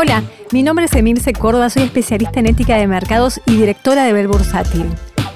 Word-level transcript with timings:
Hola, 0.00 0.22
mi 0.52 0.62
nombre 0.62 0.84
es 0.84 0.94
Emilce 0.94 1.32
Córdoba, 1.32 1.70
soy 1.70 1.82
especialista 1.82 2.38
en 2.38 2.46
ética 2.46 2.76
de 2.76 2.86
mercados 2.86 3.40
y 3.46 3.56
directora 3.56 4.04
de 4.04 4.12
Bel 4.12 4.28
Bursátil. 4.28 4.86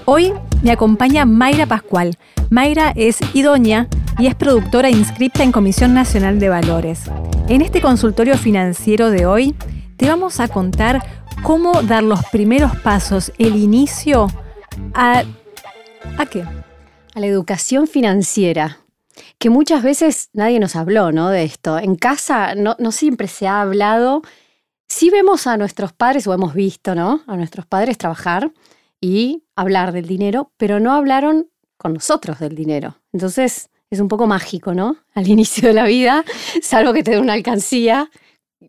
Hoy 0.04 0.32
me 0.62 0.70
acompaña 0.70 1.24
Mayra 1.24 1.66
Pascual. 1.66 2.16
Mayra 2.48 2.92
es 2.94 3.18
idónea 3.34 3.88
y 4.20 4.28
es 4.28 4.36
productora 4.36 4.88
inscripta 4.88 5.42
en 5.42 5.50
Comisión 5.50 5.94
Nacional 5.94 6.38
de 6.38 6.48
Valores. 6.48 7.10
En 7.48 7.60
este 7.60 7.80
consultorio 7.80 8.38
financiero 8.38 9.10
de 9.10 9.26
hoy 9.26 9.56
te 9.96 10.06
vamos 10.06 10.38
a 10.38 10.46
contar 10.46 11.02
cómo 11.42 11.82
dar 11.82 12.04
los 12.04 12.24
primeros 12.26 12.76
pasos, 12.76 13.32
el 13.38 13.56
inicio 13.56 14.28
a... 14.94 15.24
¿A 16.18 16.26
qué? 16.26 16.44
A 17.16 17.18
la 17.18 17.26
educación 17.26 17.88
financiera 17.88 18.78
que 19.38 19.50
muchas 19.50 19.82
veces 19.82 20.30
nadie 20.32 20.60
nos 20.60 20.76
habló 20.76 21.10
¿no? 21.10 21.30
de 21.30 21.42
esto. 21.42 21.80
En 21.80 21.96
casa 21.96 22.54
no, 22.54 22.76
no 22.78 22.92
siempre 22.92 23.26
se 23.26 23.48
ha 23.48 23.60
hablado 23.60 24.22
Sí 24.92 25.08
vemos 25.08 25.46
a 25.46 25.56
nuestros 25.56 25.94
padres, 25.94 26.26
o 26.26 26.34
hemos 26.34 26.52
visto, 26.52 26.94
¿no? 26.94 27.22
A 27.26 27.34
nuestros 27.34 27.64
padres 27.64 27.96
trabajar 27.96 28.52
y 29.00 29.42
hablar 29.56 29.90
del 29.90 30.06
dinero, 30.06 30.52
pero 30.58 30.80
no 30.80 30.92
hablaron 30.92 31.48
con 31.78 31.94
nosotros 31.94 32.38
del 32.40 32.54
dinero. 32.54 32.98
Entonces 33.10 33.70
es 33.88 34.00
un 34.00 34.08
poco 34.08 34.26
mágico, 34.26 34.74
¿no? 34.74 34.98
Al 35.14 35.26
inicio 35.30 35.68
de 35.68 35.72
la 35.72 35.86
vida, 35.86 36.26
salvo 36.60 36.92
que 36.92 37.02
te 37.02 37.12
dé 37.12 37.20
una 37.20 37.32
alcancía, 37.32 38.10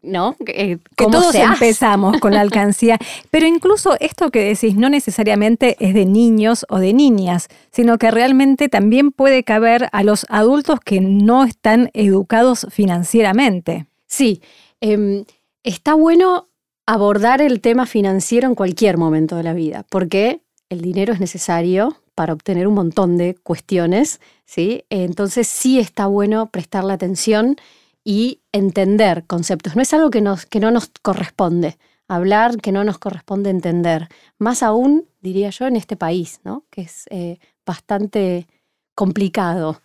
¿no? 0.01 0.37
Eh, 0.47 0.77
que 0.95 1.07
todos 1.07 1.35
empezamos 1.35 2.21
con 2.21 2.33
la 2.33 2.39
alcancía. 2.47 2.97
Pero 3.29 3.45
incluso 3.45 3.97
esto 3.99 4.31
que 4.31 4.45
decís 4.45 4.77
no 4.77 4.89
necesariamente 4.89 5.75
es 5.81 5.93
de 5.93 6.05
niños 6.05 6.65
o 6.69 6.79
de 6.79 6.93
niñas, 6.93 7.49
sino 7.69 7.97
que 7.97 8.11
realmente 8.11 8.69
también 8.69 9.11
puede 9.11 9.43
caber 9.43 9.89
a 9.91 10.03
los 10.03 10.25
adultos 10.29 10.79
que 10.79 11.01
no 11.01 11.43
están 11.43 11.91
educados 11.93 12.65
financieramente. 12.71 13.87
Sí. 14.07 14.41
Em, 14.79 15.25
está 15.63 15.93
bueno 15.93 16.49
abordar 16.85 17.41
el 17.41 17.61
tema 17.61 17.85
financiero 17.85 18.47
en 18.47 18.55
cualquier 18.55 18.97
momento 18.97 19.35
de 19.35 19.43
la 19.43 19.53
vida, 19.53 19.85
porque 19.89 20.41
el 20.69 20.81
dinero 20.81 21.13
es 21.13 21.19
necesario 21.19 21.97
para 22.15 22.33
obtener 22.33 22.67
un 22.67 22.75
montón 22.75 23.17
de 23.17 23.35
cuestiones, 23.35 24.19
¿sí? 24.45 24.83
Entonces 24.89 25.47
sí 25.47 25.79
está 25.79 26.07
bueno 26.07 26.49
prestarle 26.51 26.93
atención 26.93 27.55
y 28.03 28.41
entender 28.51 29.25
conceptos. 29.25 29.75
No 29.75 29.81
es 29.81 29.93
algo 29.93 30.09
que, 30.09 30.21
nos, 30.21 30.45
que 30.45 30.59
no 30.59 30.71
nos 30.71 30.91
corresponde 31.01 31.77
hablar, 32.07 32.57
que 32.57 32.71
no 32.71 32.83
nos 32.83 32.99
corresponde 32.99 33.49
entender. 33.49 34.09
Más 34.37 34.61
aún, 34.61 35.07
diría 35.21 35.49
yo, 35.49 35.67
en 35.67 35.75
este 35.75 35.95
país, 35.95 36.41
¿no? 36.43 36.65
que 36.69 36.81
es 36.81 37.05
eh, 37.09 37.39
bastante 37.65 38.47
complicado. 38.93 39.81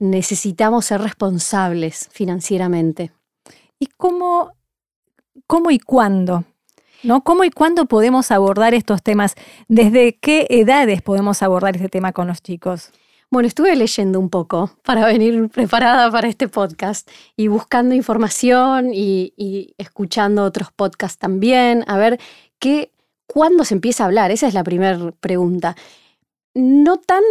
Necesitamos 0.00 0.86
ser 0.86 1.00
responsables 1.00 2.08
financieramente. 2.12 3.12
¿Y 3.78 3.86
cómo 3.86 4.52
cómo 5.46 5.70
y 5.70 5.78
cuándo. 5.78 6.44
¿No? 7.02 7.22
¿Cómo 7.22 7.44
y 7.44 7.50
cuándo 7.50 7.84
podemos 7.84 8.30
abordar 8.30 8.72
estos 8.72 9.02
temas? 9.02 9.34
¿Desde 9.68 10.16
qué 10.16 10.46
edades 10.48 11.02
podemos 11.02 11.42
abordar 11.42 11.76
este 11.76 11.90
tema 11.90 12.12
con 12.12 12.28
los 12.28 12.42
chicos? 12.42 12.92
Bueno, 13.30 13.48
estuve 13.48 13.74
leyendo 13.74 14.20
un 14.20 14.30
poco 14.30 14.70
para 14.84 15.06
venir 15.06 15.48
preparada 15.50 16.10
para 16.10 16.28
este 16.28 16.48
podcast 16.48 17.10
y 17.36 17.48
buscando 17.48 17.94
información 17.94 18.90
y, 18.94 19.74
escuchando 19.76 20.44
otros 20.44 20.70
podcasts 20.70 21.18
también, 21.18 21.84
a 21.88 21.98
ver 21.98 22.20
qué, 22.58 22.92
cuándo 23.26 23.64
se 23.64 23.74
empieza 23.74 24.04
a 24.04 24.06
hablar. 24.06 24.30
Esa 24.30 24.46
es 24.46 24.54
la 24.54 24.64
primera 24.64 25.10
pregunta. 25.20 25.76
No 26.54 26.96
tan 26.98 27.22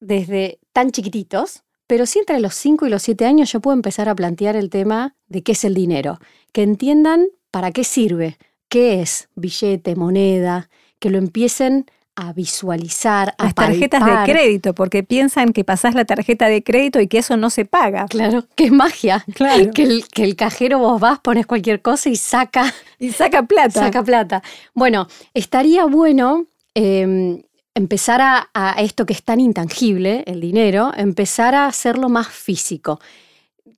desde 0.00 0.58
tan 0.72 0.90
chiquititos, 0.90 1.62
pero 1.86 2.06
sí 2.06 2.18
entre 2.18 2.40
los 2.40 2.54
5 2.54 2.86
y 2.86 2.90
los 2.90 3.02
7 3.02 3.24
años 3.24 3.52
yo 3.52 3.60
puedo 3.60 3.76
empezar 3.76 4.08
a 4.08 4.14
plantear 4.14 4.56
el 4.56 4.68
tema 4.68 5.14
de 5.28 5.42
qué 5.42 5.52
es 5.52 5.64
el 5.64 5.74
dinero, 5.74 6.18
que 6.52 6.62
entiendan 6.62 7.28
para 7.52 7.70
qué 7.70 7.84
sirve, 7.84 8.38
qué 8.68 9.00
es 9.00 9.28
billete, 9.36 9.94
moneda, 9.94 10.68
que 10.98 11.10
lo 11.10 11.18
empiecen 11.18 11.86
a 12.16 12.32
visualizar, 12.32 13.34
a 13.38 13.44
Las 13.44 13.54
tarjetas 13.54 14.04
de 14.04 14.32
crédito, 14.32 14.74
porque 14.74 15.02
piensan 15.02 15.52
que 15.52 15.64
pasás 15.64 15.94
la 15.94 16.04
tarjeta 16.04 16.46
de 16.46 16.62
crédito 16.62 17.00
y 17.00 17.08
que 17.08 17.18
eso 17.18 17.36
no 17.36 17.48
se 17.50 17.64
paga. 17.64 18.06
Claro, 18.06 18.44
que 18.54 18.64
es 18.64 18.72
magia. 18.72 19.24
Claro. 19.34 19.70
Que 19.72 19.82
el, 19.84 20.08
que 20.08 20.24
el 20.24 20.36
cajero 20.36 20.78
vos 20.78 21.00
vas, 21.00 21.20
pones 21.20 21.46
cualquier 21.46 21.80
cosa 21.80 22.10
y 22.10 22.16
saca. 22.16 22.72
Y 22.98 23.12
saca 23.12 23.42
plata. 23.44 23.80
Saca 23.80 24.02
plata. 24.02 24.42
Bueno, 24.74 25.08
estaría 25.34 25.86
bueno 25.86 26.46
em, 26.74 27.42
empezar 27.74 28.20
a, 28.20 28.50
a, 28.52 28.80
esto 28.82 29.06
que 29.06 29.14
es 29.14 29.22
tan 29.22 29.40
intangible, 29.40 30.22
el 30.26 30.40
dinero, 30.40 30.92
empezar 30.96 31.54
a 31.54 31.66
hacerlo 31.66 32.08
más 32.08 32.28
físico. 32.28 33.00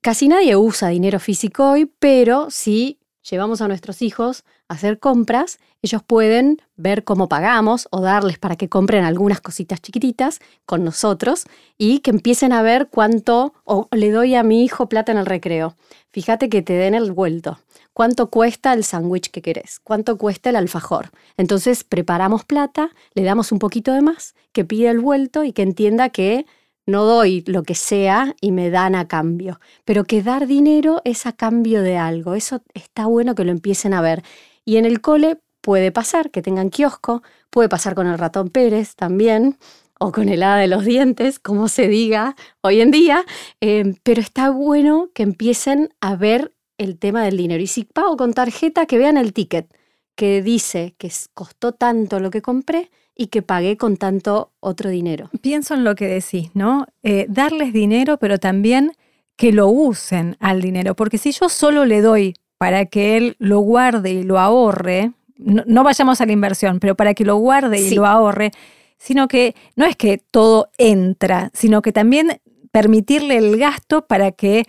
Casi 0.01 0.27
nadie 0.27 0.55
usa 0.55 0.89
dinero 0.89 1.19
físico 1.19 1.71
hoy, 1.71 1.89
pero 1.99 2.47
sí 2.49 2.99
llevamos 3.29 3.61
a 3.61 3.67
nuestros 3.67 4.01
hijos 4.01 4.43
a 4.67 4.75
hacer 4.75 4.99
compras, 4.99 5.59
ellos 5.81 6.01
pueden 6.03 6.61
ver 6.75 7.03
cómo 7.03 7.27
pagamos 7.27 7.87
o 7.91 8.01
darles 8.01 8.39
para 8.39 8.55
que 8.55 8.69
compren 8.69 9.03
algunas 9.03 9.41
cositas 9.41 9.81
chiquititas 9.81 10.39
con 10.65 10.83
nosotros 10.83 11.45
y 11.77 11.99
que 11.99 12.11
empiecen 12.11 12.53
a 12.53 12.61
ver 12.61 12.87
cuánto 12.89 13.53
o 13.63 13.87
le 13.91 14.11
doy 14.11 14.35
a 14.35 14.43
mi 14.43 14.63
hijo 14.63 14.89
plata 14.89 15.11
en 15.11 15.17
el 15.17 15.25
recreo. 15.25 15.75
Fíjate 16.11 16.49
que 16.49 16.61
te 16.61 16.73
den 16.73 16.95
el 16.95 17.11
vuelto. 17.11 17.59
¿Cuánto 17.93 18.29
cuesta 18.29 18.73
el 18.73 18.83
sándwich 18.83 19.31
que 19.31 19.41
querés? 19.41 19.79
¿Cuánto 19.81 20.17
cuesta 20.17 20.49
el 20.49 20.57
alfajor? 20.57 21.11
Entonces 21.37 21.83
preparamos 21.85 22.43
plata, 22.43 22.89
le 23.13 23.23
damos 23.23 23.51
un 23.53 23.59
poquito 23.59 23.93
de 23.93 24.01
más, 24.01 24.35
que 24.51 24.65
pide 24.65 24.89
el 24.89 24.99
vuelto 24.99 25.43
y 25.45 25.53
que 25.53 25.61
entienda 25.61 26.09
que 26.09 26.45
no 26.85 27.05
doy 27.05 27.43
lo 27.47 27.63
que 27.63 27.75
sea 27.75 28.35
y 28.41 28.51
me 28.51 28.69
dan 28.69 28.95
a 28.95 29.07
cambio, 29.07 29.59
pero 29.85 30.03
que 30.03 30.21
dar 30.21 30.47
dinero 30.47 31.01
es 31.03 31.25
a 31.25 31.33
cambio 31.33 31.81
de 31.81 31.97
algo. 31.97 32.35
Eso 32.35 32.61
está 32.73 33.07
bueno 33.07 33.35
que 33.35 33.43
lo 33.43 33.51
empiecen 33.51 33.93
a 33.93 34.01
ver. 34.01 34.23
Y 34.65 34.77
en 34.77 34.85
el 34.85 35.01
cole 35.01 35.39
puede 35.61 35.91
pasar 35.91 36.31
que 36.31 36.41
tengan 36.41 36.69
kiosco, 36.69 37.23
puede 37.49 37.69
pasar 37.69 37.95
con 37.95 38.07
el 38.07 38.17
ratón 38.17 38.49
Pérez 38.49 38.95
también, 38.95 39.57
o 39.99 40.11
con 40.11 40.29
el 40.29 40.43
hada 40.43 40.57
de 40.57 40.67
los 40.67 40.85
dientes, 40.85 41.39
como 41.39 41.69
se 41.69 41.87
diga 41.87 42.35
hoy 42.61 42.81
en 42.81 42.91
día, 42.91 43.23
eh, 43.61 43.95
pero 44.03 44.21
está 44.21 44.49
bueno 44.49 45.09
que 45.13 45.23
empiecen 45.23 45.93
a 46.01 46.15
ver 46.15 46.53
el 46.77 46.99
tema 46.99 47.23
del 47.23 47.37
dinero. 47.37 47.63
Y 47.63 47.67
si 47.67 47.85
pago 47.85 48.17
con 48.17 48.33
tarjeta, 48.33 48.85
que 48.85 48.97
vean 48.97 49.17
el 49.17 49.33
ticket 49.33 49.73
que 50.15 50.41
dice 50.41 50.95
que 50.97 51.11
costó 51.33 51.73
tanto 51.73 52.19
lo 52.19 52.31
que 52.31 52.41
compré 52.41 52.89
y 53.15 53.27
que 53.27 53.41
pagué 53.41 53.77
con 53.77 53.97
tanto 53.97 54.51
otro 54.59 54.89
dinero. 54.89 55.29
Pienso 55.41 55.73
en 55.73 55.83
lo 55.83 55.95
que 55.95 56.07
decís, 56.07 56.49
¿no? 56.53 56.87
Eh, 57.03 57.25
darles 57.29 57.71
dinero, 57.71 58.17
pero 58.17 58.39
también 58.39 58.93
que 59.37 59.51
lo 59.51 59.67
usen 59.67 60.37
al 60.39 60.61
dinero, 60.61 60.95
porque 60.95 61.17
si 61.17 61.31
yo 61.31 61.49
solo 61.49 61.85
le 61.85 62.01
doy 62.01 62.35
para 62.57 62.85
que 62.85 63.17
él 63.17 63.35
lo 63.39 63.59
guarde 63.59 64.11
y 64.11 64.23
lo 64.23 64.39
ahorre, 64.39 65.11
no, 65.37 65.83
vayamos 65.83 66.21
a 66.21 66.25
la 66.25 66.31
inversión, 66.31 66.79
pero 66.79 66.95
para 66.95 67.13
que 67.13 67.25
lo 67.25 67.35
guarde 67.35 67.79
y 67.79 67.93
lo 67.93 68.05
ahorre, 68.05 68.51
sino 68.97 69.27
que 69.27 69.55
no 69.75 69.85
es 69.85 69.97
que 69.97 70.17
todo 70.17 70.69
entra, 70.77 71.51
sino 71.53 71.81
que 71.81 71.91
también 71.91 72.39
permitirle 72.71 73.37
el 73.37 73.57
gasto 73.57 74.05
para 74.05 74.31
que 74.31 74.65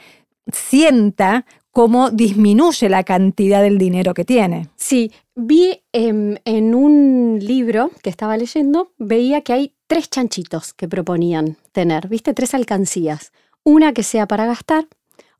sienta 0.53 1.47
cómo 1.76 2.09
disminuye 2.10 2.88
la 2.88 3.04
cantidad 3.04 3.60
del 3.60 3.76
dinero 3.76 4.14
que 4.14 4.25
tiene. 4.25 4.70
Sí, 4.76 5.12
vi 5.34 5.82
en, 5.92 6.41
un 6.75 7.38
libro 7.38 7.91
que 8.03 8.09
estaba 8.09 8.38
leyendo, 8.38 8.92
veía 8.97 9.42
que 9.42 9.53
hay 9.53 9.75
tres 9.86 10.09
chanchitos 10.09 10.72
que 10.72 10.88
proponían 10.88 11.59
tener, 11.72 12.09
¿viste? 12.09 12.32
Tres 12.32 12.54
alcancías. 12.54 13.31
Una 13.62 13.92
que 13.92 14.04
sea 14.04 14.26
para 14.26 14.47
gastar, 14.47 14.86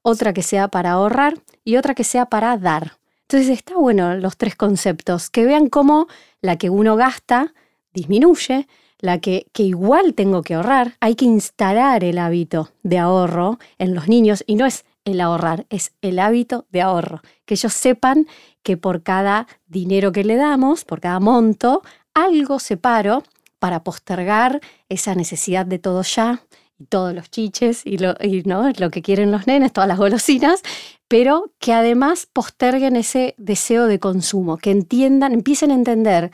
otra 0.03 0.35
que 0.35 0.43
sea 0.43 0.69
para 0.69 0.91
ahorrar 0.91 1.39
y 1.65 1.77
otra 1.77 1.95
que 1.95 2.05
sea 2.05 2.27
para 2.27 2.59
dar. 2.59 2.99
Entonces 3.23 3.49
está 3.49 3.75
bueno 3.77 4.15
los 4.17 4.37
tres 4.37 4.57
conceptos, 4.57 5.31
que 5.31 5.47
vean 5.47 5.71
cómo 5.71 6.07
la 6.43 6.59
que 6.59 6.69
uno 6.69 6.97
gasta 6.97 7.55
disminuye, 7.95 8.69
la 8.99 9.21
que, 9.21 9.47
que, 9.55 9.63
igual 9.63 10.13
tengo 10.13 10.43
que 10.43 10.53
ahorrar, 10.53 10.97
hay 11.01 11.15
que 11.15 11.25
instalar 11.25 12.05
el 12.05 12.19
hábito 12.19 12.73
de 12.83 12.99
ahorro 12.99 13.59
en 13.79 13.95
los 13.95 14.07
niños 14.07 14.45
y 14.47 14.57
no 14.57 14.67
es 14.67 14.85
el 15.07 15.21
ahorrar, 15.23 15.67
es 15.71 15.93
el 16.03 16.19
hábito 16.19 16.67
de 16.71 16.83
ahorro. 16.83 17.23
Que 17.47 17.55
ellos 17.55 17.73
sepan 17.73 18.27
que 18.63 18.77
por 18.77 19.03
cada 19.03 19.47
dinero 19.67 20.13
que 20.13 20.25
le 20.25 20.37
damos, 20.37 20.85
por 20.85 21.01
cada 21.01 21.21
monto, 21.21 21.83
algo 22.13 22.59
separo 22.59 23.23
para 23.59 23.83
postergar 23.83 24.61
esa 24.91 25.15
necesidad 25.15 25.65
de 25.65 25.79
todo 25.79 26.03
ya 26.03 26.43
y 26.79 26.85
todos 26.87 27.15
los 27.15 27.31
chiches 27.31 27.87
y, 27.87 27.97
lo, 27.99 28.15
¿no? 28.45 28.71
lo 28.77 28.91
que 28.91 29.01
quieren 29.01 29.31
los 29.31 29.47
nenes, 29.47 29.73
todas 29.73 29.89
las 29.89 29.97
golosinas, 29.97 30.61
pero 31.09 31.53
que 31.59 31.73
además 31.73 32.29
posterguen 32.31 32.97
ese 32.97 33.35
deseo 33.39 33.87
de 33.87 34.01
consumo, 34.01 34.59
que 34.59 34.73
entiendan, 34.73 35.33
empiecen 35.33 35.71
a 35.71 35.75
entender 35.75 36.33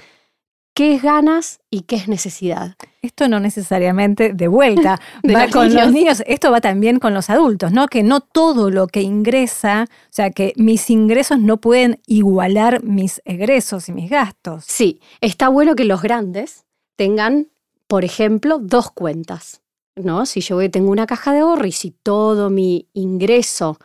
qué 0.74 0.94
es 0.94 1.02
ganas 1.02 1.60
y 1.70 1.82
qué 1.82 1.96
es 1.96 2.08
necesidad. 2.08 2.76
Esto 3.02 3.28
no 3.28 3.40
necesariamente 3.40 4.32
de 4.32 4.48
vuelta 4.48 5.00
va 5.34 5.48
con 5.48 5.74
los 5.74 5.92
niños, 5.92 6.22
esto 6.26 6.50
va 6.50 6.60
también 6.60 6.98
con 6.98 7.14
los 7.14 7.30
adultos, 7.30 7.72
¿no? 7.72 7.88
Que 7.88 8.02
no 8.02 8.20
todo 8.20 8.70
lo 8.70 8.86
que 8.86 9.02
ingresa, 9.02 9.86
o 9.88 10.08
sea, 10.10 10.30
que 10.30 10.52
mis 10.56 10.88
ingresos 10.90 11.38
no 11.38 11.58
pueden 11.58 12.00
igualar 12.06 12.82
mis 12.82 13.20
egresos 13.24 13.88
y 13.88 13.92
mis 13.92 14.10
gastos. 14.10 14.64
Sí, 14.66 15.00
está 15.20 15.48
bueno 15.48 15.74
que 15.74 15.84
los 15.84 16.02
grandes 16.02 16.64
tengan, 16.96 17.48
por 17.86 18.04
ejemplo, 18.04 18.58
dos 18.58 18.90
cuentas, 18.90 19.62
¿no? 19.96 20.26
Si 20.26 20.40
yo 20.40 20.70
tengo 20.70 20.90
una 20.90 21.06
caja 21.06 21.32
de 21.32 21.40
ahorro 21.40 21.66
y 21.66 21.72
si 21.72 21.90
todo 21.90 22.50
mi 22.50 22.88
ingreso 22.94 23.78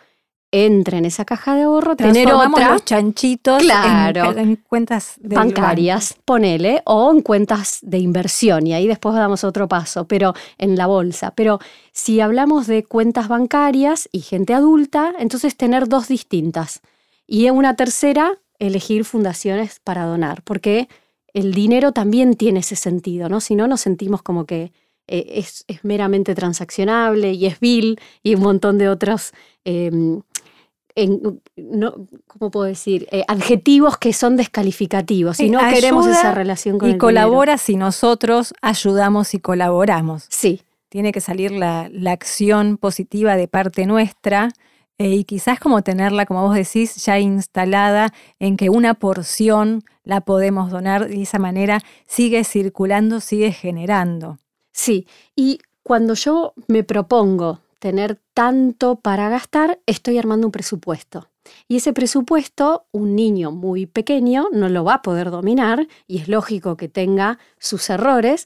entre 0.51 0.97
en 0.97 1.05
esa 1.05 1.25
caja 1.25 1.55
de 1.55 1.63
ahorro, 1.63 1.95
tener 1.95 2.31
otra. 2.31 2.71
los 2.71 2.85
chanchitos 2.85 3.61
claro, 3.61 4.37
en, 4.37 4.55
cuentas 4.55 5.15
bancarias, 5.21 6.15
ponele, 6.23 6.81
o 6.85 7.11
en 7.11 7.21
cuentas 7.21 7.79
de 7.81 7.97
inversión, 7.97 8.65
y 8.65 8.73
ahí 8.73 8.87
después 8.87 9.15
damos 9.15 9.43
otro 9.43 9.67
paso, 9.67 10.07
pero 10.07 10.33
en 10.57 10.77
la 10.77 10.87
bolsa. 10.87 11.31
Pero 11.35 11.59
si 11.91 12.21
hablamos 12.21 12.67
de 12.67 12.83
cuentas 12.83 13.27
bancarias 13.27 14.07
y 14.11 14.21
gente 14.21 14.53
adulta, 14.53 15.13
entonces 15.19 15.57
tener 15.57 15.87
dos 15.87 16.07
distintas. 16.07 16.81
Y 17.27 17.47
en 17.47 17.55
una 17.55 17.75
tercera, 17.75 18.31
elegir 18.57 19.03
fundaciones 19.03 19.81
para 19.83 20.05
donar, 20.05 20.43
porque 20.43 20.87
el 21.33 21.53
dinero 21.53 21.91
también 21.91 22.35
tiene 22.35 22.61
ese 22.61 22.75
sentido, 22.75 23.27
¿no? 23.27 23.41
Si 23.41 23.55
no, 23.55 23.67
nos 23.67 23.81
sentimos 23.81 24.21
como 24.21 24.45
que 24.45 24.71
eh, 25.09 25.25
es, 25.35 25.65
meramente 25.83 26.35
transaccionable 26.35 27.31
y 27.31 27.45
es 27.45 27.59
vil 27.59 27.99
y 28.23 28.35
un 28.35 28.41
montón 28.41 28.77
de 28.77 28.89
otros 28.89 29.33
no, 31.05 32.07
¿cómo 32.25 32.49
puedo 32.49 32.65
decir? 32.65 33.07
Eh, 33.11 33.23
adjetivos 33.27 33.97
que 33.97 34.13
son 34.13 34.35
descalificativos 34.35 35.39
y 35.39 35.49
no 35.49 35.59
queremos 35.69 36.07
esa 36.07 36.33
relación 36.33 36.79
con 36.79 36.89
y 36.89 36.97
colabora 36.97 37.57
si 37.57 37.75
nosotros 37.75 38.53
ayudamos 38.61 39.33
y 39.33 39.39
colaboramos. 39.39 40.25
Sí. 40.29 40.61
Tiene 40.89 41.11
que 41.11 41.21
salir 41.21 41.51
la, 41.51 41.89
acción 42.07 42.77
positiva 42.77 43.35
de 43.35 43.47
parte 43.47 43.85
nuestra 43.85 44.49
eh, 44.97 45.09
y 45.09 45.23
quizás 45.25 45.59
como 45.59 45.83
tenerla, 45.83 46.25
como 46.25 46.47
vos 46.47 46.55
decís, 46.55 46.95
ya 47.05 47.19
instalada 47.19 48.13
en 48.39 48.57
que 48.57 48.69
una 48.69 48.93
porción 48.95 49.83
la 50.03 50.21
podemos 50.21 50.71
donar 50.71 51.07
y 51.11 51.17
de 51.17 51.23
esa 51.23 51.37
manera 51.37 51.81
sigue 52.07 52.43
circulando, 52.43 53.19
sigue 53.19 53.51
generando. 53.51 54.39
Sí, 54.71 55.05
y 55.35 55.59
cuando 55.83 56.13
yo 56.13 56.53
me 56.67 56.83
propongo 56.83 57.59
tener 57.79 58.21
tanto 58.33 58.99
para 58.99 59.29
gastar, 59.29 59.79
estoy 59.85 60.17
armando 60.17 60.47
un 60.47 60.51
presupuesto. 60.51 61.29
Y 61.67 61.77
ese 61.77 61.93
presupuesto, 61.93 62.87
un 62.91 63.15
niño 63.15 63.51
muy 63.51 63.85
pequeño 63.85 64.47
no 64.51 64.69
lo 64.69 64.83
va 64.83 64.95
a 64.95 65.01
poder 65.01 65.31
dominar 65.31 65.87
y 66.07 66.19
es 66.19 66.27
lógico 66.27 66.77
que 66.77 66.89
tenga 66.89 67.39
sus 67.59 67.89
errores. 67.89 68.45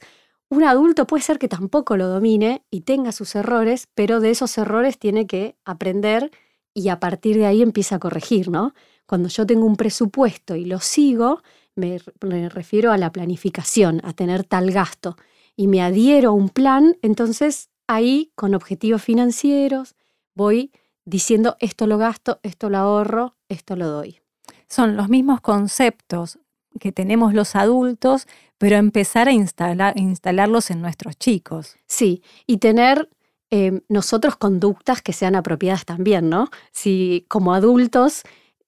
Un 0.50 0.64
adulto 0.64 1.08
puede 1.08 1.24
ser 1.24 1.40
que 1.40 1.48
tampoco 1.48 1.98
lo 1.98 2.08
domine 2.08 2.64
y 2.70 2.82
tenga 2.82 3.12
sus 3.12 3.36
errores, 3.36 3.88
pero 3.96 4.20
de 4.20 4.32
esos 4.32 4.58
errores 4.58 5.00
tiene 5.00 5.26
que 5.26 5.56
aprender 5.66 6.32
y 6.74 6.90
a 6.90 7.00
partir 7.00 7.38
de 7.38 7.46
ahí 7.46 7.62
empieza 7.62 7.96
a 7.96 8.00
corregir, 8.00 8.50
¿no? 8.50 8.74
Cuando 9.06 9.30
yo 9.30 9.46
tengo 9.46 9.66
un 9.66 9.76
presupuesto 9.76 10.56
y 10.56 10.66
lo 10.66 10.80
sigo, 10.80 11.42
me, 11.76 12.00
me 12.22 12.50
refiero 12.50 12.92
a 12.92 12.98
la 12.98 13.12
planificación, 13.12 14.02
a 14.04 14.14
tener 14.14 14.44
tal 14.44 14.72
gasto 14.72 15.18
y 15.56 15.68
me 15.68 15.82
adhiero 15.82 16.30
a 16.30 16.34
un 16.34 16.50
plan, 16.50 16.98
entonces 17.02 17.71
ahí 17.88 18.32
con 18.36 18.56
objetivos 18.56 19.02
financieros 19.02 19.96
voy 20.34 20.72
diciendo 21.06 21.58
esto 21.60 21.88
lo 21.88 21.98
gasto, 21.98 22.40
esto 22.44 22.70
lo 22.70 22.78
ahorro, 22.78 23.36
esto 23.50 23.76
lo 23.76 23.88
doy. 23.88 24.20
Son 24.68 24.96
los 24.96 25.10
mismos 25.10 25.42
conceptos 25.42 26.40
que 26.80 26.92
tenemos 26.92 27.34
los 27.34 27.56
adultos, 27.56 28.28
pero 28.58 28.78
empezar 28.78 29.28
a 29.28 29.34
instalarlos 29.34 30.72
en 30.72 30.82
nuestros 30.82 31.18
chicos. 31.18 31.76
Sí, 31.88 32.24
y 32.48 32.58
tener 32.58 33.10
em, 33.50 33.82
nosotros 33.90 34.38
conductas 34.38 35.02
que 35.02 35.14
sean 35.14 35.36
apropiadas 35.36 35.84
también, 35.86 36.30
¿no? 36.30 36.50
Si 36.72 37.26
como 37.28 37.54
adultos 37.54 38.24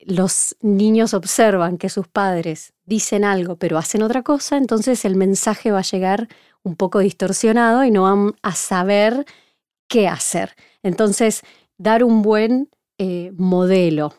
los 0.08 0.56
niños 0.62 1.14
observan 1.14 1.78
que 1.78 1.90
sus 1.90 2.08
padres 2.08 2.74
dicen 2.86 3.24
algo 3.24 3.56
pero 3.56 3.78
hacen 3.78 4.04
otra 4.04 4.24
cosa, 4.24 4.58
entonces 4.58 5.06
el 5.06 5.16
mensaje 5.16 5.72
va 5.72 5.80
a 5.80 5.84
llegar 5.84 6.28
un 6.64 6.76
poco 6.76 7.00
distorsionado 7.00 7.84
y 7.84 7.92
no 7.92 8.04
van 8.04 8.36
a 8.42 8.56
saber 8.56 9.26
qué 9.88 10.08
hacer. 10.08 10.56
Entonces, 10.82 11.42
dar 11.78 12.04
un 12.04 12.22
buen 12.22 12.70
eh, 12.98 13.32
modelo, 13.36 14.14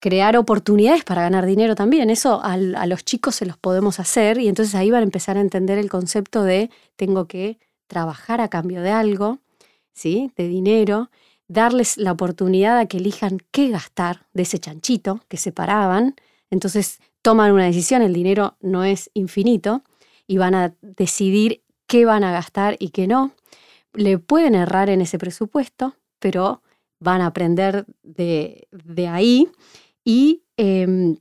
crear 0.00 0.36
oportunidades 0.36 1.04
para 1.04 1.22
ganar 1.22 1.46
dinero 1.46 1.74
también, 1.74 2.10
eso 2.10 2.40
a, 2.42 2.56
los 2.58 3.04
chicos 3.04 3.36
se 3.36 3.46
los 3.46 3.56
podemos 3.56 4.00
hacer 4.00 4.38
y 4.38 4.48
entonces 4.48 4.74
ahí 4.74 4.90
van 4.90 5.00
a 5.00 5.04
empezar 5.04 5.36
a 5.36 5.40
entender 5.40 5.78
el 5.78 5.88
concepto 5.88 6.44
de 6.44 6.70
tengo 6.96 7.26
que 7.26 7.58
trabajar 7.86 8.40
a 8.40 8.48
cambio 8.48 8.82
de 8.82 8.90
algo, 8.90 9.38
¿sí? 9.92 10.30
De 10.36 10.46
dinero, 10.46 11.10
darles 11.48 11.96
la 11.96 12.12
oportunidad 12.12 12.78
a 12.78 12.86
que 12.86 12.98
elijan 12.98 13.38
qué 13.50 13.68
gastar 13.68 14.26
de 14.32 14.42
ese 14.42 14.58
chanchito 14.58 15.20
que 15.28 15.36
separaban, 15.36 16.14
entonces 16.50 17.00
toman 17.22 17.52
una 17.52 17.64
decisión, 17.64 18.02
el 18.02 18.12
dinero 18.12 18.56
no 18.60 18.84
es 18.84 19.10
infinito, 19.14 19.82
y 20.26 20.38
van 20.38 20.54
a 20.54 20.74
decidir 20.80 21.62
qué 21.86 22.04
van 22.04 22.24
a 22.24 22.32
gastar 22.32 22.76
y 22.78 22.90
qué 22.90 23.06
no. 23.06 23.32
Le 23.92 24.18
pueden 24.18 24.54
errar 24.54 24.88
en 24.90 25.00
ese 25.00 25.18
presupuesto, 25.18 25.96
pero 26.18 26.62
van 27.00 27.20
a 27.20 27.26
aprender 27.26 27.86
de, 28.02 28.66
ahí 29.10 29.48
y 30.04 30.42
em, 30.56 31.16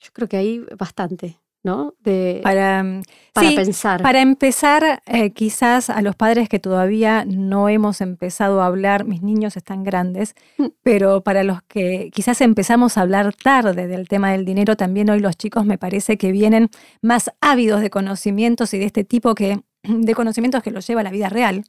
yo 0.00 0.10
creo 0.12 0.28
que 0.28 0.36
hay 0.36 0.58
bastante. 0.76 1.39
¿No? 1.62 1.94
De, 2.00 2.40
para, 2.42 2.82
mm, 2.82 3.02
para 3.32 3.50
pensar. 3.50 4.02
Para 4.02 4.20
empezar, 4.20 5.02
eh, 5.06 5.30
quizás 5.32 5.90
a 5.90 6.00
los 6.02 6.16
padres 6.16 6.48
que 6.48 6.58
todavía 6.58 7.24
no 7.26 7.68
hemos 7.68 8.00
empezado 8.00 8.62
a 8.62 8.66
hablar, 8.66 9.04
mis 9.04 9.22
niños 9.22 9.56
están 9.56 9.84
grandes, 9.84 10.34
mm. 10.58 10.66
pero 10.82 11.22
para 11.22 11.44
los 11.44 11.62
que 11.62 12.10
quizás 12.12 12.40
empezamos 12.40 12.96
a 12.96 13.02
hablar 13.02 13.34
tarde 13.34 13.86
del 13.86 14.08
tema 14.08 14.32
del 14.32 14.44
dinero, 14.44 14.76
también 14.76 15.10
hoy 15.10 15.20
los 15.20 15.36
chicos 15.36 15.64
me 15.66 15.78
parece 15.78 16.16
que 16.16 16.32
vienen 16.32 16.70
más 17.02 17.30
ávidos 17.40 17.82
de 17.82 17.90
conocimientos 17.90 18.72
y 18.74 18.78
de 18.78 18.86
este 18.86 19.04
tipo 19.04 19.34
que, 19.34 19.60
de 19.82 20.14
conocimientos 20.14 20.62
que 20.62 20.70
los 20.70 20.86
lleva 20.86 21.02
a 21.02 21.04
la 21.04 21.10
vida 21.10 21.28
real. 21.28 21.64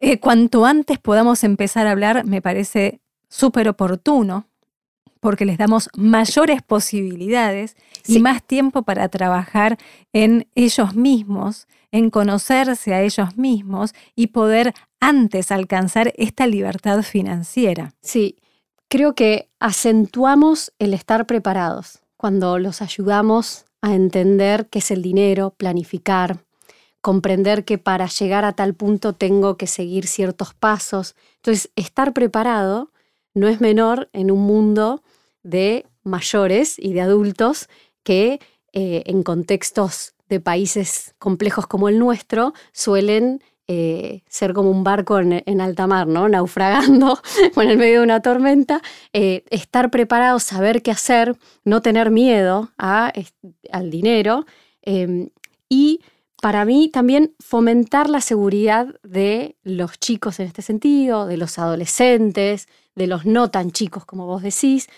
Eh, 0.00 0.18
cuanto 0.18 0.66
antes 0.66 0.98
podamos 0.98 1.44
empezar 1.44 1.86
a 1.86 1.92
hablar, 1.92 2.24
me 2.24 2.42
parece 2.42 3.00
súper 3.28 3.68
oportuno 3.68 4.48
porque 5.22 5.44
les 5.44 5.56
damos 5.56 5.88
mayores 5.96 6.62
posibilidades 6.62 7.76
y 8.08 8.18
más 8.18 8.42
tiempo 8.42 8.82
para 8.82 9.08
trabajar 9.08 9.78
en 10.12 10.48
ellos 10.56 10.96
mismos, 10.96 11.68
en 11.92 12.10
conocerse 12.10 12.92
a 12.92 13.02
ellos 13.02 13.36
mismos 13.36 13.94
y 14.16 14.26
poder 14.26 14.74
antes 14.98 15.52
alcanzar 15.52 16.12
esta 16.16 16.48
libertad 16.48 17.02
financiera. 17.02 17.94
Sí, 18.00 18.34
creo 18.88 19.14
que 19.14 19.48
acentuamos 19.60 20.72
el 20.80 20.92
estar 20.92 21.24
preparados 21.24 22.00
cuando 22.16 22.58
los 22.58 22.82
ayudamos 22.82 23.64
a 23.80 23.94
entender 23.94 24.66
qué 24.70 24.80
es 24.80 24.90
el 24.90 25.02
dinero, 25.02 25.54
planificar, 25.56 26.38
comprender 27.00 27.64
que 27.64 27.78
para 27.78 28.08
llegar 28.08 28.44
a 28.44 28.54
tal 28.54 28.74
punto 28.74 29.12
tengo 29.12 29.56
que 29.56 29.68
seguir 29.68 30.08
ciertos 30.08 30.52
pasos. 30.52 31.14
Entonces, 31.36 31.70
estar 31.76 32.12
preparado 32.12 32.90
no 33.34 33.46
es 33.46 33.60
menor 33.60 34.10
en 34.12 34.32
un 34.32 34.40
mundo 34.40 35.02
de 35.42 35.86
mayores 36.04 36.78
y 36.78 36.92
de 36.92 37.00
adultos 37.00 37.68
que 38.02 38.40
eh, 38.72 39.02
en 39.06 39.22
contextos 39.22 40.14
de 40.28 40.40
países 40.40 41.14
complejos 41.18 41.66
como 41.66 41.88
el 41.88 41.98
nuestro 41.98 42.54
suelen 42.72 43.42
eh, 43.68 44.22
ser 44.28 44.54
como 44.54 44.70
un 44.70 44.82
barco 44.82 45.18
en, 45.20 45.60
alta 45.60 45.86
mar, 45.86 46.06
¿no? 46.08 46.28
naufragando 46.28 47.18
en 47.56 47.70
el 47.70 47.78
medio 47.78 48.00
de 48.00 48.04
una 48.04 48.20
tormenta, 48.20 48.82
eh, 49.12 49.44
estar 49.50 49.90
preparado, 49.90 50.40
saber 50.40 50.82
qué 50.82 50.90
hacer, 50.90 51.36
no 51.64 51.80
tener 51.80 52.10
miedo 52.10 52.72
al 52.76 53.90
dinero 53.90 54.46
em, 54.82 55.30
y 55.68 56.00
para 56.42 56.64
mí 56.64 56.88
también 56.88 57.34
fomentar 57.38 58.10
la 58.10 58.20
seguridad 58.20 58.88
de 59.04 59.56
los 59.62 59.98
chicos 59.98 60.40
en 60.40 60.48
este 60.48 60.60
sentido, 60.60 61.26
de 61.26 61.36
los 61.36 61.58
adolescentes, 61.58 62.68
de 62.96 63.06
los 63.06 63.24
no 63.26 63.50
tan 63.50 63.70
chicos 63.70 64.04
como 64.04 64.26
vos 64.26 64.42
decís, 64.42 64.88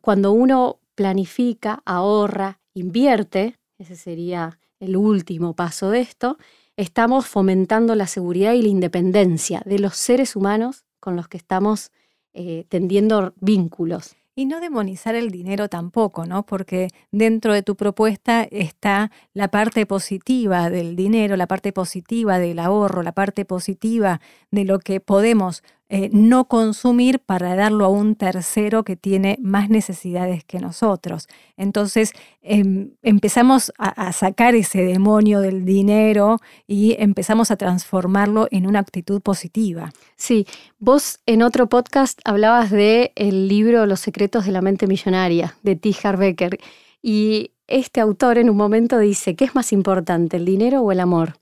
cuando 0.00 0.32
uno 0.32 0.78
planifica, 0.94 1.82
ahorra, 1.84 2.60
invierte, 2.74 3.58
ese 3.78 3.96
sería 3.96 4.58
el 4.80 4.96
último 4.96 5.54
paso 5.54 5.90
de 5.90 6.00
esto, 6.00 6.38
estamos 6.76 7.26
fomentando 7.26 7.94
la 7.94 8.06
seguridad 8.06 8.52
y 8.52 8.62
la 8.62 8.68
independencia 8.68 9.62
de 9.64 9.78
los 9.78 9.96
seres 9.96 10.36
humanos 10.36 10.84
con 11.00 11.16
los 11.16 11.28
que 11.28 11.36
estamos 11.36 11.90
eh, 12.34 12.64
tendiendo 12.68 13.32
vínculos. 13.40 14.16
Y 14.38 14.44
no 14.44 14.60
demonizar 14.60 15.14
el 15.14 15.30
dinero 15.30 15.70
tampoco, 15.70 16.26
¿no? 16.26 16.44
Porque 16.44 16.88
dentro 17.10 17.54
de 17.54 17.62
tu 17.62 17.74
propuesta 17.74 18.46
está 18.50 19.10
la 19.32 19.48
parte 19.48 19.86
positiva 19.86 20.68
del 20.68 20.94
dinero, 20.94 21.38
la 21.38 21.46
parte 21.46 21.72
positiva 21.72 22.38
del 22.38 22.58
ahorro, 22.58 23.02
la 23.02 23.12
parte 23.12 23.46
positiva 23.46 24.20
de 24.50 24.66
lo 24.66 24.78
que 24.78 25.00
podemos 25.00 25.62
eh, 25.88 26.10
no 26.12 26.46
consumir 26.46 27.20
para 27.20 27.54
darlo 27.54 27.84
a 27.84 27.88
un 27.88 28.16
tercero 28.16 28.82
que 28.82 28.96
tiene 28.96 29.38
más 29.40 29.70
necesidades 29.70 30.42
que 30.42 30.58
nosotros. 30.58 31.28
Entonces 31.56 32.12
em, 32.42 32.90
empezamos 33.02 33.72
a, 33.78 34.12
sacar 34.12 34.56
ese 34.56 34.82
demonio 34.82 35.38
del 35.40 35.64
dinero 35.64 36.40
y 36.66 36.96
empezamos 36.98 37.52
a 37.52 37.56
transformarlo 37.56 38.48
en 38.50 38.66
una 38.66 38.80
actitud 38.80 39.20
positiva. 39.20 39.92
Sí, 40.16 40.44
vos 40.80 41.20
en 41.24 41.42
otro 41.42 41.68
podcast 41.68 42.18
hablabas 42.24 42.72
de 42.72 43.12
el 43.14 43.46
libro 43.46 43.86
Los 43.86 44.00
secretos 44.00 44.44
de 44.44 44.50
la 44.50 44.62
mente 44.62 44.88
millonaria 44.88 45.56
de 45.62 45.76
T. 45.76 45.94
Harbecker 46.02 46.58
y 47.00 47.52
este 47.68 48.00
autor 48.00 48.38
en 48.38 48.50
un 48.50 48.56
momento 48.56 48.98
dice, 48.98 49.36
¿qué 49.36 49.44
es 49.44 49.54
más 49.54 49.72
importante, 49.72 50.36
el 50.36 50.44
dinero 50.44 50.80
o 50.80 50.90
el 50.90 50.98
amor? 50.98 51.34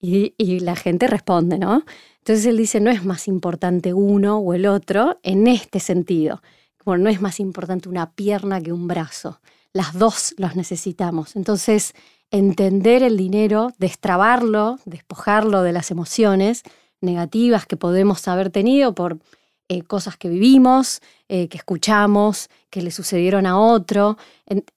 Y, 0.00 0.34
y 0.38 0.60
la 0.60 0.76
gente 0.76 1.06
responde, 1.08 1.58
¿no? 1.58 1.84
Entonces 2.22 2.46
él 2.46 2.56
dice, 2.56 2.78
no 2.78 2.92
es 2.92 3.04
más 3.04 3.26
importante 3.26 3.92
uno 3.92 4.38
o 4.38 4.54
el 4.54 4.66
otro 4.66 5.18
en 5.24 5.48
este 5.48 5.80
sentido. 5.80 6.40
Como 6.78 6.96
no 6.96 7.10
es 7.10 7.20
más 7.20 7.40
importante 7.40 7.88
una 7.88 8.12
pierna 8.12 8.60
que 8.60 8.72
un 8.72 8.86
brazo. 8.86 9.40
Las 9.72 9.98
dos 9.98 10.32
los 10.38 10.54
necesitamos. 10.54 11.34
Entonces, 11.34 11.94
entender 12.30 13.02
el 13.02 13.16
dinero, 13.16 13.72
destrabarlo, 13.78 14.78
despojarlo 14.84 15.62
de 15.62 15.72
las 15.72 15.90
emociones 15.90 16.62
negativas 17.00 17.66
que 17.66 17.76
podemos 17.76 18.28
haber 18.28 18.50
tenido 18.50 18.94
por 18.94 19.18
eh, 19.68 19.82
cosas 19.82 20.16
que 20.16 20.28
vivimos, 20.28 21.00
eh, 21.28 21.48
que 21.48 21.58
escuchamos, 21.58 22.50
que 22.70 22.82
le 22.82 22.92
sucedieron 22.92 23.46
a 23.46 23.58
otro. 23.58 24.16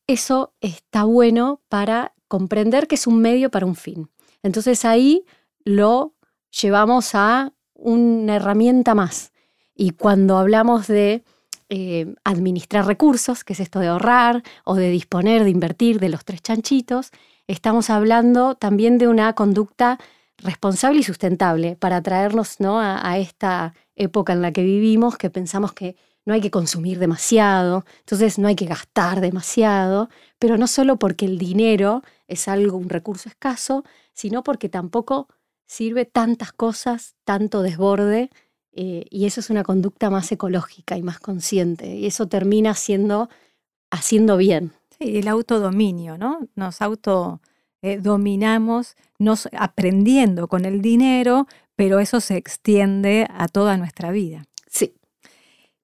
Eso 0.07 0.53
está 0.61 1.03
bueno 1.03 1.61
para 1.69 2.15
comprender 2.27 2.87
que 2.87 2.95
es 2.95 3.05
un 3.05 3.21
medio 3.21 3.51
para 3.51 3.67
un 3.67 3.75
fin. 3.75 4.09
Entonces 4.41 4.83
ahí 4.83 5.25
lo 5.63 6.14
llevamos 6.62 7.15
a 7.15 7.53
una 7.74 8.38
herramienta 8.38 8.95
más. 8.95 9.31
Y 9.75 9.91
cuando 9.91 10.38
hablamos 10.38 10.88
de 10.88 11.24
eh, 11.69 12.15
administrar 12.24 12.85
recursos, 12.85 13.43
que 13.43 13.53
es 13.53 13.59
esto 13.59 13.79
de 13.79 13.88
ahorrar 13.88 14.43
o 14.63 14.75
de 14.75 14.89
disponer, 14.89 15.43
de 15.43 15.50
invertir, 15.50 16.00
de 16.00 16.09
los 16.09 16.24
tres 16.24 16.41
chanchitos, 16.41 17.12
estamos 17.47 17.89
hablando 17.89 18.55
también 18.55 18.97
de 18.97 19.07
una 19.07 19.33
conducta 19.33 20.00
responsable 20.38 21.00
y 21.00 21.03
sustentable 21.03 21.75
para 21.75 22.01
traernos 22.01 22.59
¿no? 22.59 22.79
a, 22.79 23.17
esta 23.17 23.74
época 23.95 24.33
en 24.33 24.41
la 24.41 24.51
que 24.51 24.63
vivimos, 24.63 25.17
que 25.17 25.29
pensamos 25.29 25.74
que 25.74 25.95
no 26.25 26.33
hay 26.33 26.41
que 26.41 26.51
consumir 26.51 27.00
demasiado, 27.00 27.85
entonces 28.00 28.39
no 28.39 28.47
hay 28.47 28.55
que 28.55 28.65
gastar 28.65 29.21
demasiado, 29.21 30.09
pero 30.39 30.57
no 30.57 30.67
solo 30.67 30.97
porque 30.97 31.25
el 31.25 31.38
dinero 31.38 32.01
es 32.27 32.47
algo, 32.47 32.77
un 32.77 32.89
recurso 32.89 33.29
escaso, 33.29 33.83
sino 34.13 34.43
porque 34.43 34.67
tampoco 34.67 35.27
sirve 35.65 36.05
tantas 36.05 36.51
cosas, 36.51 37.15
tanto 37.24 37.62
desborde, 37.62 38.29
eh, 38.72 39.05
y 39.10 39.25
eso 39.25 39.39
es 39.39 39.50
una 39.50 39.63
conducta 39.63 40.10
más 40.10 40.29
ecológica 40.31 40.98
y 40.98 41.01
más 41.01 41.19
consciente, 41.19 41.95
y 41.95 42.05
eso 42.05 42.27
termina 42.27 42.74
siendo 42.74 43.29
haciendo 43.91 44.38
bien. 44.38 44.74
Sí, 45.00 45.17
el 45.17 45.27
autodominio, 45.27 46.17
¿no? 46.17 46.48
Nos 46.55 46.81
autodominamos, 46.81 48.95
nos 49.19 49.50
aprendiendo 49.57 50.48
con 50.48 50.65
el 50.65 50.81
dinero, 50.81 51.48
pero 51.75 52.00
eso 52.00 52.22
se 52.22 52.38
extiende 52.38 53.27
a 53.34 53.48
toda 53.48 53.77
nuestra 53.77 54.12
vida. 54.12 54.45
Sí. 54.67 54.93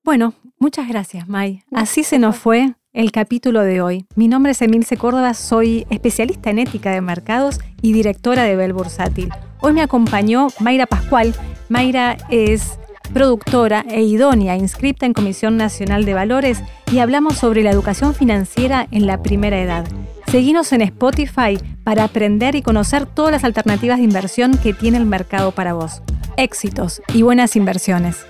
Bueno, 0.04 0.34
muchas 0.58 0.88
gracias, 0.88 1.28
May. 1.28 1.64
Así 1.72 2.04
se 2.04 2.20
nos 2.20 2.38
fue 2.38 2.76
el 2.94 3.12
capítulo 3.12 3.62
de 3.62 3.82
hoy. 3.82 4.06
Mi 4.16 4.28
nombre 4.28 4.52
es 4.52 4.62
Emilce 4.62 4.98
Córdoba, 4.98 5.34
soy 5.34 5.86
especialista 5.90 6.50
en 6.50 6.60
ética 6.60 6.92
de 6.92 7.02
mercados 7.02 7.60
y 7.82 7.94
directora 7.94 8.44
de 8.44 8.56
Bell 8.56 8.74
Bursátil. 8.74 9.30
Hoy 9.62 9.74
me 9.74 9.82
acompañó 9.82 10.48
Mayra 10.60 10.86
Pascual. 10.86 11.34
Mayra 11.70 12.18
es 12.30 12.78
productora 13.14 13.86
e 13.90 14.02
idónea 14.04 14.58
inscripta 14.58 15.06
en 15.06 15.14
Comisión 15.14 15.58
Nacional 15.58 16.06
de 16.06 16.14
Valores 16.14 16.62
y 16.92 17.00
hablamos 17.00 17.38
sobre 17.38 17.64
la 17.64 17.72
educación 17.72 18.14
financiera 18.14 18.88
en 18.92 19.08
la 19.08 19.24
primera 19.24 19.62
edad. 19.62 19.86
Seguinos 20.28 20.72
en 20.74 20.82
Spotify 20.82 21.60
para 21.84 22.04
aprender 22.04 22.56
y 22.56 22.62
conocer 22.62 23.06
todas 23.06 23.32
las 23.32 23.44
alternativas 23.44 23.98
de 23.98 24.06
inversión 24.06 24.58
que 24.58 24.74
tiene 24.74 24.98
el 24.98 25.06
mercado 25.06 25.52
para 25.52 25.74
vos. 25.74 26.02
Éxitos 26.38 27.02
y 27.14 27.22
buenas 27.22 27.56
inversiones. 27.56 28.26